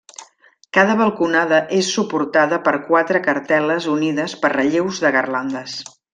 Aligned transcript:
Cada 0.77 0.93
balconada 1.01 1.59
és 1.79 1.89
suportada 1.97 2.59
per 2.69 2.73
quatre 2.87 3.21
cartel·les 3.29 3.89
unides 3.97 4.35
per 4.47 4.53
relleus 4.57 5.05
de 5.05 5.13
garlandes. 5.19 5.79